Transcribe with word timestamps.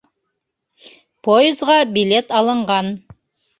Поезға 1.27 1.77
билет 1.99 2.35
алынған! 2.43 2.93